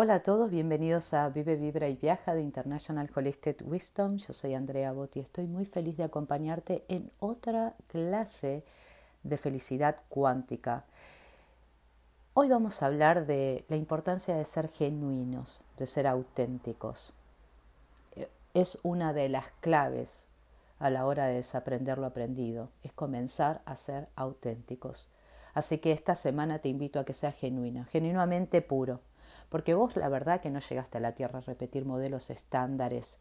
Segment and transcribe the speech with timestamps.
[0.00, 4.18] Hola a todos, bienvenidos a Vive, Vibra y Viaja de International Holistic Wisdom.
[4.18, 8.62] Yo soy Andrea Botti y estoy muy feliz de acompañarte en otra clase
[9.24, 10.84] de felicidad cuántica.
[12.32, 17.12] Hoy vamos a hablar de la importancia de ser genuinos, de ser auténticos.
[18.54, 20.28] Es una de las claves
[20.78, 25.08] a la hora de desaprender lo aprendido, es comenzar a ser auténticos.
[25.54, 29.00] Así que esta semana te invito a que seas genuina, genuinamente puro
[29.48, 33.20] porque vos la verdad que no llegaste a la Tierra a repetir modelos estándares.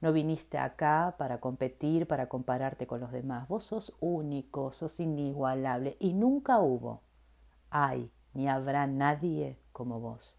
[0.00, 3.48] No viniste acá para competir, para compararte con los demás.
[3.48, 7.02] Vos sos único, sos inigualable y nunca hubo,
[7.70, 10.38] hay, ni habrá nadie como vos.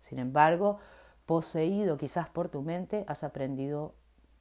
[0.00, 0.78] Sin embargo,
[1.26, 3.94] poseído quizás por tu mente, has aprendido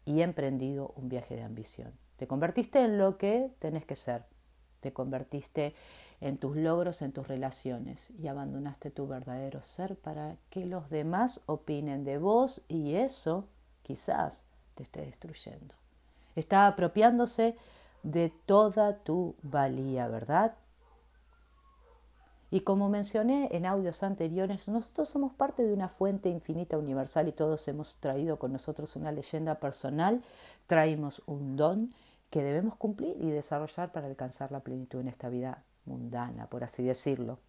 [0.05, 1.93] y emprendido un viaje de ambición.
[2.17, 4.25] Te convertiste en lo que tenés que ser.
[4.81, 5.73] Te convertiste
[6.20, 11.41] en tus logros, en tus relaciones y abandonaste tu verdadero ser para que los demás
[11.45, 13.45] opinen de vos y eso
[13.84, 15.73] quizás te esté destruyendo.
[16.35, 17.55] Está apropiándose
[18.04, 20.54] de toda tu valía, ¿verdad?
[22.51, 27.32] Y como mencioné en audios anteriores, nosotros somos parte de una fuente infinita universal y
[27.32, 30.21] todos hemos traído con nosotros una leyenda personal,
[30.68, 31.93] traemos un don
[32.32, 36.82] que debemos cumplir y desarrollar para alcanzar la plenitud en esta vida mundana, por así
[36.82, 37.40] decirlo.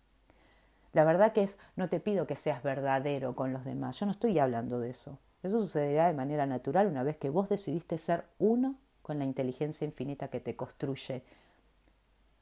[0.93, 4.13] La verdad que es, no te pido que seas verdadero con los demás, yo no
[4.13, 5.19] estoy hablando de eso.
[5.43, 9.85] Eso sucederá de manera natural una vez que vos decidiste ser uno con la inteligencia
[9.85, 11.23] infinita que te construye.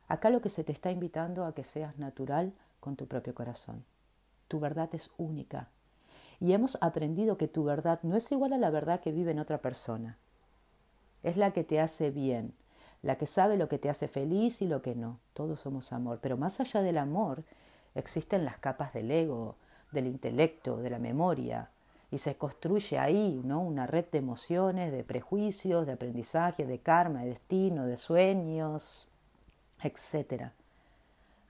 [0.09, 3.85] Acá lo que se te está invitando a que seas natural con tu propio corazón.
[4.49, 5.69] Tu verdad es única.
[6.41, 9.39] Y hemos aprendido que tu verdad no es igual a la verdad que vive en
[9.39, 10.19] otra persona.
[11.23, 12.53] Es la que te hace bien,
[13.03, 15.19] la que sabe lo que te hace feliz y lo que no.
[15.35, 17.45] Todos somos amor, pero más allá del amor
[17.95, 19.57] existen las capas del ego,
[19.93, 21.71] del intelecto, de la memoria,
[22.11, 23.61] y se construye ahí ¿no?
[23.61, 29.09] una red de emociones, de prejuicios, de aprendizaje, de karma, de destino, de sueños,
[29.83, 30.51] etc.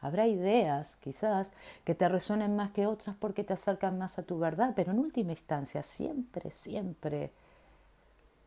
[0.03, 1.53] Habrá ideas, quizás,
[1.85, 4.99] que te resuenen más que otras porque te acercan más a tu verdad, pero en
[4.99, 7.31] última instancia siempre, siempre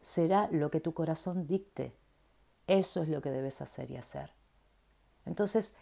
[0.04, 1.96] será lo que tu corazón dicte,
[2.68, 4.32] eso es lo que debes hacer y hacer.
[5.26, 5.76] Entonces,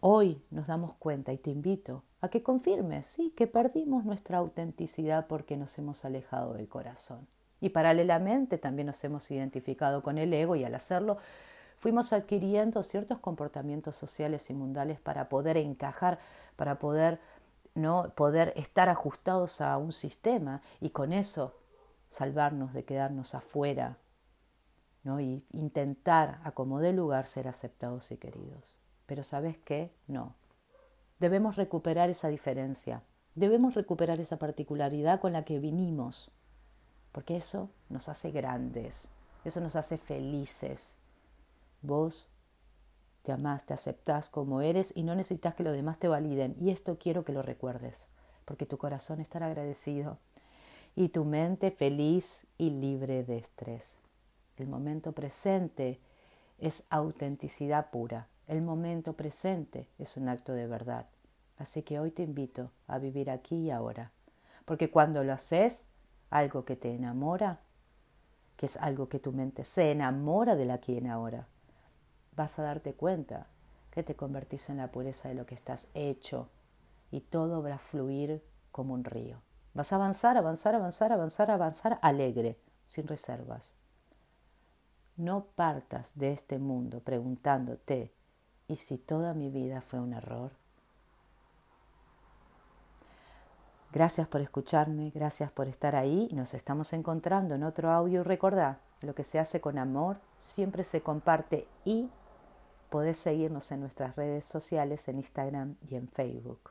[0.00, 5.26] hoy nos damos cuenta y te invito a que confirmes, sí, que perdimos nuestra autenticidad
[5.26, 7.28] porque nos hemos alejado del corazón.
[7.60, 11.18] Y paralelamente también nos hemos identificado con el ego y al hacerlo
[11.76, 16.18] fuimos adquiriendo ciertos comportamientos sociales y mundiales para poder encajar,
[16.56, 17.20] para poder
[17.74, 21.54] no poder estar ajustados a un sistema y con eso
[22.12, 23.96] salvarnos de quedarnos afuera
[25.02, 25.18] ¿no?
[25.18, 28.76] y intentar a como de lugar ser aceptados y queridos.
[29.06, 29.90] Pero ¿sabes qué?
[30.06, 30.34] No.
[31.18, 33.02] Debemos recuperar esa diferencia,
[33.34, 36.30] debemos recuperar esa particularidad con la que vinimos,
[37.12, 39.10] porque eso nos hace grandes,
[39.46, 40.96] eso nos hace felices.
[41.80, 42.28] Vos
[43.22, 46.56] te amás, te aceptás como eres y no necesitas que los demás te validen.
[46.60, 48.06] Y esto quiero que lo recuerdes,
[48.44, 50.18] porque tu corazón estará agradecido
[50.94, 53.98] y tu mente feliz y libre de estrés.
[54.56, 56.00] El momento presente
[56.58, 58.28] es autenticidad pura.
[58.46, 61.06] El momento presente es un acto de verdad.
[61.58, 64.12] Así que hoy te invito a vivir aquí y ahora.
[64.64, 65.86] Porque cuando lo haces,
[66.30, 67.60] algo que te enamora,
[68.56, 71.46] que es algo que tu mente se enamora del aquí y ahora,
[72.36, 73.46] vas a darte cuenta
[73.90, 76.48] que te convertís en la pureza de lo que estás hecho
[77.10, 79.42] y todo va a fluir como un río.
[79.74, 83.74] Vas a avanzar, avanzar, avanzar, avanzar, avanzar alegre, sin reservas.
[85.16, 88.12] No partas de este mundo preguntándote,
[88.68, 90.52] ¿y si toda mi vida fue un error?
[93.92, 96.30] Gracias por escucharme, gracias por estar ahí.
[96.32, 98.24] Nos estamos encontrando en otro audio.
[98.24, 102.08] Recordá, lo que se hace con amor siempre se comparte y
[102.88, 106.70] podés seguirnos en nuestras redes sociales en Instagram y en Facebook.